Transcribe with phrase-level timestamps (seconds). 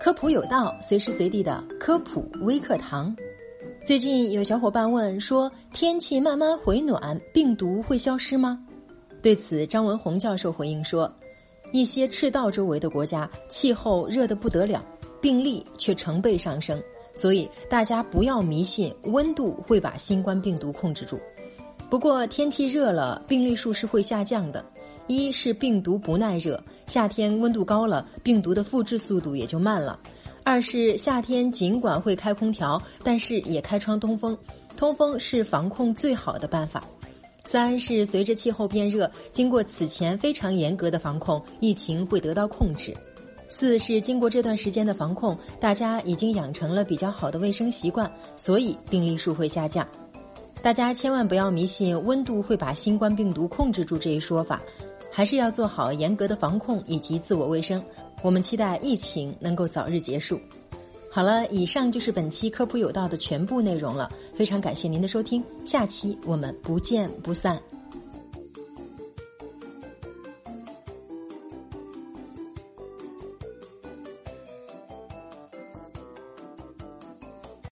[0.00, 3.14] 科普有道，随时随地的科普微课堂。
[3.84, 8.58] 最近有小伙伴问说，天气慢慢回暖，病毒会消失吗？
[9.20, 11.12] 对此，张文宏教授回应说，
[11.70, 14.82] 一些赤道周围的国家气候热得不得了，
[15.20, 16.82] 病例却成倍上升，
[17.12, 21.20] 所以大家不要迷信温度会把新冠病毒控制住。
[21.90, 24.64] 不过天气热了，病例数是会下降的。
[25.10, 29.98] 一是病毒不耐热，夏天温度高了，病毒的复制速度也就慢了；
[30.44, 34.38] 二是夏天尽管会开空调，但是也开窗通风，
[34.76, 36.80] 通风是防控最好的办法；
[37.42, 42.92] 三是随着气候变热，经过此前非常严格的防控，疫情会得到控制；
[43.48, 49.84] 四是经过这段时间的防控，大家已经养成了比较好的卫生习惯，所以病例数会下降。
[50.62, 54.62] 大家千万不要迷信温度会把新冠病毒控制住这一说法。
[55.10, 57.82] 还是要做好严格的防控以及自我卫生。
[58.22, 60.40] 我们期待疫情能够早日结束。
[61.10, 64.08] 好了，以上就是本期科普有道的全部内容了。
[64.34, 67.60] 非常感谢您的收听，下期我们不见不散。